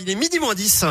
Il 0.00 0.08
est 0.08 0.14
midi 0.14 0.38
moins 0.38 0.54
10. 0.54 0.84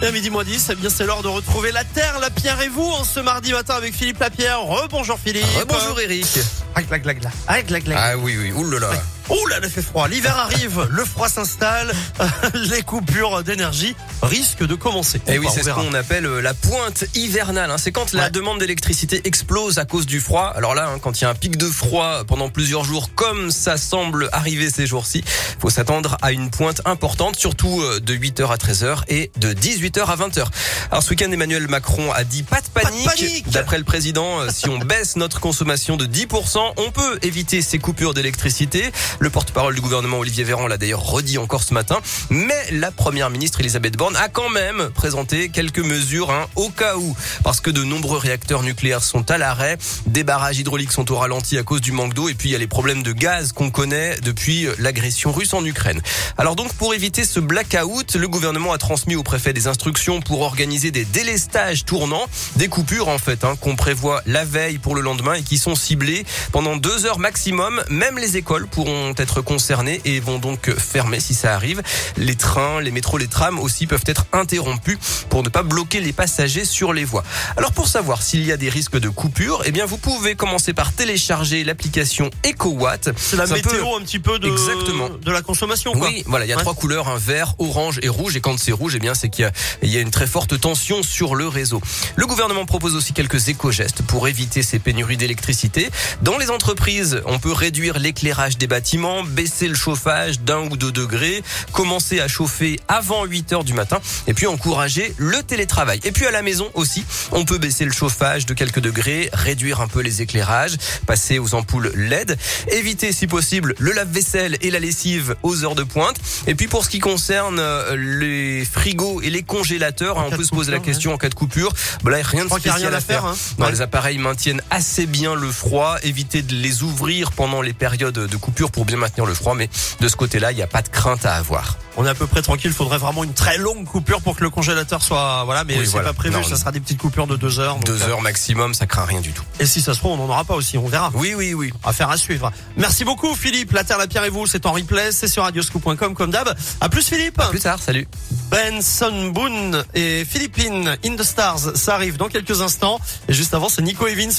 Et 0.00 0.06
à 0.06 0.12
midi 0.12 0.30
moins 0.30 0.44
10, 0.44 0.70
eh 0.70 0.74
bien 0.76 0.90
c'est 0.90 1.06
l'heure 1.06 1.22
de 1.22 1.28
retrouver 1.28 1.72
la 1.72 1.84
Terre, 1.84 2.18
la 2.20 2.30
Pierre 2.30 2.60
et 2.62 2.68
vous 2.68 2.82
en 2.82 3.04
ce 3.04 3.20
mardi 3.20 3.52
matin 3.52 3.74
avec 3.74 3.94
Philippe 3.94 4.20
Lapierre. 4.20 4.60
Rebonjour 4.60 5.18
Philippe. 5.18 5.46
Bonjour 5.68 5.98
Eric. 6.00 6.26
Ah, 6.74 6.82
gla, 6.82 6.98
gla, 6.98 7.14
gla. 7.14 7.30
Ah, 7.48 7.62
gla. 7.62 7.96
Ah 7.96 8.16
oui, 8.16 8.36
oui, 8.38 8.52
oulala. 8.52 8.90
Oh 9.28 9.46
là, 9.48 9.56
il 9.62 9.68
fait 9.70 9.82
froid. 9.82 10.08
L'hiver 10.08 10.36
arrive, 10.36 10.86
le 10.90 11.04
froid 11.04 11.28
s'installe, 11.28 11.92
les 12.54 12.82
coupures 12.82 13.42
d'énergie 13.42 13.94
risquent 14.22 14.66
de 14.66 14.74
commencer. 14.74 15.18
Et 15.26 15.34
Eh 15.34 15.38
oui, 15.38 15.46
c'est 15.52 15.62
ce 15.62 15.70
qu'on 15.70 15.94
appelle 15.94 16.26
euh, 16.26 16.40
la 16.42 16.54
pointe 16.54 17.04
hivernale. 17.14 17.70
hein. 17.70 17.78
C'est 17.78 17.92
quand 17.92 18.12
la 18.12 18.24
Ouais. 18.24 18.30
demande 18.30 18.58
d'électricité 18.58 19.22
explose 19.24 19.78
à 19.78 19.84
cause 19.84 20.06
du 20.06 20.20
froid. 20.20 20.52
Alors 20.54 20.74
là, 20.74 20.88
hein, 20.94 20.98
quand 21.00 21.18
il 21.20 21.24
y 21.24 21.26
a 21.26 21.30
un 21.30 21.34
pic 21.34 21.56
de 21.56 21.66
froid 21.66 22.24
pendant 22.26 22.48
plusieurs 22.50 22.84
jours, 22.84 23.10
comme 23.14 23.50
ça 23.50 23.76
semble 23.76 24.28
arriver 24.32 24.70
ces 24.70 24.86
jours-ci, 24.86 25.24
faut 25.60 25.70
s'attendre 25.70 26.16
à 26.22 26.32
une 26.32 26.50
pointe 26.50 26.82
importante, 26.84 27.36
surtout 27.36 27.80
euh, 27.80 28.00
de 28.00 28.14
8h 28.14 28.50
à 28.52 28.56
13h 28.56 29.02
et 29.08 29.30
de 29.38 29.52
18h 29.54 30.04
à 30.04 30.16
20h. 30.16 30.44
Alors 30.90 31.02
ce 31.02 31.10
week-end, 31.10 31.30
Emmanuel 31.30 31.68
Macron 31.68 32.12
a 32.12 32.24
dit 32.24 32.42
pas 32.42 32.60
de 32.60 32.68
panique. 32.68 33.04
panique 33.06 33.50
D'après 33.50 33.78
le 33.78 33.84
président, 33.84 34.40
euh, 34.40 34.48
si 34.52 34.68
on 34.68 34.78
baisse 34.84 35.16
notre 35.16 35.40
consommation 35.40 35.96
de 35.96 36.06
10%, 36.06 36.58
on 36.76 36.90
peut 36.90 37.18
éviter 37.22 37.62
ces 37.62 37.78
coupures 37.78 38.14
d'électricité. 38.14 38.92
Le 39.22 39.30
porte-parole 39.30 39.76
du 39.76 39.80
gouvernement 39.80 40.18
Olivier 40.18 40.42
Véran 40.42 40.66
l'a 40.66 40.78
d'ailleurs 40.78 41.04
redit 41.04 41.38
encore 41.38 41.62
ce 41.62 41.72
matin. 41.72 42.00
Mais 42.28 42.60
la 42.72 42.90
première 42.90 43.30
ministre 43.30 43.60
Elisabeth 43.60 43.96
Borne 43.96 44.16
a 44.16 44.28
quand 44.28 44.48
même 44.48 44.90
présenté 44.96 45.48
quelques 45.48 45.78
mesures 45.78 46.32
hein, 46.32 46.46
au 46.56 46.70
cas 46.70 46.96
où. 46.96 47.16
Parce 47.44 47.60
que 47.60 47.70
de 47.70 47.84
nombreux 47.84 48.18
réacteurs 48.18 48.64
nucléaires 48.64 49.04
sont 49.04 49.30
à 49.30 49.38
l'arrêt, 49.38 49.78
des 50.06 50.24
barrages 50.24 50.58
hydrauliques 50.58 50.90
sont 50.90 51.12
au 51.12 51.14
ralenti 51.14 51.56
à 51.56 51.62
cause 51.62 51.80
du 51.80 51.92
manque 51.92 52.14
d'eau 52.14 52.28
et 52.28 52.34
puis 52.34 52.48
il 52.48 52.52
y 52.52 52.56
a 52.56 52.58
les 52.58 52.66
problèmes 52.66 53.04
de 53.04 53.12
gaz 53.12 53.52
qu'on 53.52 53.70
connaît 53.70 54.18
depuis 54.24 54.66
l'agression 54.80 55.30
russe 55.30 55.54
en 55.54 55.64
Ukraine. 55.64 56.02
Alors 56.36 56.56
donc 56.56 56.72
pour 56.72 56.92
éviter 56.92 57.24
ce 57.24 57.38
blackout, 57.38 58.16
le 58.16 58.26
gouvernement 58.26 58.72
a 58.72 58.78
transmis 58.78 59.14
au 59.14 59.22
préfet 59.22 59.52
des 59.52 59.68
instructions 59.68 60.20
pour 60.20 60.40
organiser 60.40 60.90
des 60.90 61.04
délestages 61.04 61.84
tournants, 61.84 62.26
des 62.56 62.66
coupures 62.66 63.06
en 63.06 63.18
fait 63.18 63.44
hein, 63.44 63.54
qu'on 63.60 63.76
prévoit 63.76 64.20
la 64.26 64.44
veille 64.44 64.78
pour 64.78 64.96
le 64.96 65.00
lendemain 65.00 65.34
et 65.34 65.42
qui 65.44 65.58
sont 65.58 65.76
ciblées 65.76 66.24
pendant 66.50 66.76
deux 66.76 67.06
heures 67.06 67.20
maximum. 67.20 67.84
Même 67.88 68.18
les 68.18 68.36
écoles 68.36 68.66
pourront 68.66 69.11
être 69.18 69.40
concernées 69.40 70.00
et 70.04 70.20
vont 70.20 70.38
donc 70.38 70.70
fermer 70.76 71.20
si 71.20 71.34
ça 71.34 71.54
arrive. 71.54 71.82
Les 72.16 72.34
trains, 72.36 72.80
les 72.80 72.90
métros, 72.90 73.18
les 73.18 73.28
trams 73.28 73.58
aussi 73.58 73.86
peuvent 73.86 74.04
être 74.06 74.26
interrompus 74.32 74.98
pour 75.28 75.42
ne 75.42 75.48
pas 75.48 75.62
bloquer 75.62 76.00
les 76.00 76.12
passagers 76.12 76.64
sur 76.64 76.92
les 76.92 77.04
voies. 77.04 77.24
Alors 77.56 77.72
pour 77.72 77.88
savoir 77.88 78.22
s'il 78.22 78.44
y 78.44 78.52
a 78.52 78.56
des 78.56 78.68
risques 78.68 78.98
de 78.98 79.08
coupure, 79.08 79.62
eh 79.64 79.70
bien 79.72 79.86
vous 79.86 79.98
pouvez 79.98 80.34
commencer 80.34 80.72
par 80.72 80.92
télécharger 80.92 81.64
l'application 81.64 82.30
EcoWatt. 82.46 83.10
C'est 83.16 83.36
la 83.36 83.46
peu- 83.46 83.54
météo 83.54 83.96
un 83.96 84.00
petit 84.02 84.18
peu 84.18 84.38
de, 84.38 84.48
Exactement. 84.48 85.08
de 85.10 85.30
la 85.32 85.42
consommation. 85.42 85.92
Quoi. 85.92 86.08
oui, 86.08 86.22
voilà, 86.26 86.44
il 86.44 86.48
y 86.48 86.52
a 86.52 86.56
Ouais. 86.56 86.62
trois 86.62 86.74
couleurs, 86.74 87.08
un 87.08 87.18
vert, 87.18 87.54
orange 87.58 87.98
et 88.02 88.08
rouge. 88.08 88.36
Et 88.36 88.40
quand 88.40 88.58
c'est 88.58 88.72
rouge, 88.72 88.94
eh 88.96 88.98
bien, 89.00 89.14
c'est 89.14 89.28
qu'il 89.28 89.50
y 89.82 89.88
y 89.92 89.96
a 89.96 90.00
une 90.00 90.10
très 90.10 90.26
forte 90.26 90.58
tension 90.58 91.02
sur 91.02 91.34
le 91.34 91.48
réseau. 91.48 91.80
Le 92.16 92.26
gouvernement 92.26 92.64
propose 92.66 92.94
aussi 92.94 93.12
quelques 93.12 93.48
éco-gestes 93.48 94.02
pour 94.02 94.26
éviter 94.28 94.62
ces 94.62 94.78
pénuries 94.78 95.16
d'électricité. 95.18 95.90
Dans 96.22 96.38
les 96.38 96.50
entreprises, 96.50 97.20
on 97.26 97.38
peut 97.38 97.52
réduire 97.52 97.98
l'éclairage 97.98 98.56
des 98.58 98.66
bâtiments, 98.66 99.01
baisser 99.26 99.68
le 99.68 99.74
chauffage 99.74 100.40
d'un 100.40 100.60
ou 100.70 100.76
deux 100.76 100.92
degrés, 100.92 101.42
commencer 101.72 102.20
à 102.20 102.28
chauffer 102.28 102.78
avant 102.88 103.24
8 103.24 103.52
heures 103.52 103.64
du 103.64 103.72
matin 103.72 103.98
et 104.26 104.34
puis 104.34 104.46
encourager 104.46 105.12
le 105.18 105.42
télétravail. 105.42 106.00
Et 106.04 106.12
puis 106.12 106.26
à 106.26 106.30
la 106.30 106.42
maison 106.42 106.70
aussi, 106.74 107.04
on 107.32 107.44
peut 107.44 107.58
baisser 107.58 107.84
le 107.84 107.92
chauffage 107.92 108.46
de 108.46 108.54
quelques 108.54 108.78
degrés, 108.80 109.28
réduire 109.32 109.80
un 109.80 109.88
peu 109.88 110.00
les 110.00 110.22
éclairages, 110.22 110.76
passer 111.06 111.38
aux 111.38 111.54
ampoules 111.54 111.90
LED, 111.96 112.38
éviter 112.70 113.12
si 113.12 113.26
possible 113.26 113.74
le 113.78 113.92
lave-vaisselle 113.92 114.56
et 114.60 114.70
la 114.70 114.78
lessive 114.78 115.34
aux 115.42 115.64
heures 115.64 115.74
de 115.74 115.82
pointe. 115.84 116.16
Et 116.46 116.54
puis 116.54 116.68
pour 116.68 116.84
ce 116.84 116.88
qui 116.90 116.98
concerne 117.00 117.58
euh, 117.58 117.96
les 117.96 118.64
frigos 118.64 119.20
et 119.22 119.30
les 119.30 119.42
congélateurs, 119.42 120.18
hein, 120.18 120.26
on 120.32 120.36
peut 120.36 120.44
se 120.44 120.50
poser 120.50 120.70
la 120.70 120.78
question 120.78 121.12
en 121.14 121.18
cas 121.18 121.28
de 121.28 121.34
coupure. 121.34 121.72
Bah 122.04 122.10
là, 122.12 122.18
rien 122.22 122.44
de 122.44 122.50
spécial 122.50 122.76
rien 122.76 122.92
à 122.92 123.00
faire. 123.00 123.24
hein. 123.26 123.34
Non, 123.58 123.66
Ouais. 123.66 123.72
les 123.72 123.80
appareils 123.80 124.18
maintiennent 124.18 124.62
assez 124.70 125.06
bien 125.06 125.34
le 125.34 125.50
froid. 125.50 125.96
Évitez 126.02 126.42
de 126.42 126.54
les 126.54 126.82
ouvrir 126.82 127.32
pendant 127.32 127.62
les 127.62 127.72
périodes 127.72 128.12
de 128.28 128.36
coupure 128.36 128.70
pour 128.70 128.81
bien 128.84 128.96
maintenir 128.96 129.26
le 129.26 129.34
froid. 129.34 129.54
Mais 129.54 129.68
de 130.00 130.08
ce 130.08 130.16
côté-là, 130.16 130.52
il 130.52 130.56
n'y 130.56 130.62
a 130.62 130.66
pas 130.66 130.82
de 130.82 130.88
crainte 130.88 131.24
à 131.26 131.34
avoir. 131.34 131.76
On 131.96 132.06
est 132.06 132.08
à 132.08 132.14
peu 132.14 132.26
près 132.26 132.40
tranquille. 132.42 132.70
Il 132.70 132.76
faudrait 132.76 132.98
vraiment 132.98 133.22
une 133.24 133.34
très 133.34 133.58
longue 133.58 133.84
coupure 133.84 134.22
pour 134.22 134.34
que 134.36 134.42
le 134.42 134.48
congélateur 134.50 135.02
soit 135.02 135.44
voilà, 135.44 135.64
mais 135.64 135.74
Oui, 135.78 135.84
c'est 135.84 135.90
voilà. 135.92 136.08
pas 136.08 136.14
prévu. 136.14 136.34
Non, 136.36 136.42
ça 136.42 136.56
sera 136.56 136.72
des 136.72 136.80
petites 136.80 136.98
coupures 136.98 137.26
de 137.26 137.36
deux 137.36 137.60
heures. 137.60 137.74
donc, 137.74 137.84
Deux 137.84 138.02
euh, 138.02 138.08
heures 138.08 138.22
maximum, 138.22 138.72
ça 138.72 138.86
craint 138.86 139.04
rien 139.04 139.20
du 139.20 139.32
tout. 139.32 139.42
Et 139.60 139.66
si 139.66 139.80
ça 139.82 139.92
se 139.92 139.98
trouve, 139.98 140.12
on 140.12 140.16
n'en 140.16 140.32
aura 140.32 140.44
pas 140.44 140.54
aussi. 140.54 140.78
On 140.78 140.86
verra. 140.88 141.10
Oui, 141.14 141.34
oui, 141.36 141.52
oui. 141.52 141.72
Affaire 141.84 142.08
à 142.10 142.16
suivre. 142.16 142.50
Merci 142.76 143.04
beaucoup 143.04 143.34
Philippe. 143.34 143.72
La 143.72 143.84
Terre, 143.84 143.98
la 143.98 144.06
Pierre 144.06 144.24
et 144.24 144.30
vous, 144.30 144.46
c'est 144.46 144.64
en 144.66 144.72
replay. 144.72 145.12
C'est 145.12 145.28
sur 145.28 145.42
radioscoop.com 145.42 146.14
comme 146.14 146.30
d'hab. 146.30 146.54
À 146.80 146.88
plus 146.88 147.06
Philippe. 147.06 147.40
Plus 147.50 147.60
tard, 147.60 147.78
salut. 147.78 148.08
Benson 148.50 149.30
Boone 149.32 149.84
et 149.94 150.24
Philippine 150.24 150.96
in 151.04 151.16
the 151.16 151.22
Stars. 151.22 151.74
Ça 151.76 151.94
arrive 151.94 152.16
dans 152.16 152.28
quelques 152.28 152.60
instants. 152.60 153.00
Et 153.28 153.32
juste 153.32 153.54
avant, 153.54 153.68
c'est 153.68 153.82
Nico 153.82 154.06
Evans. 154.06 154.30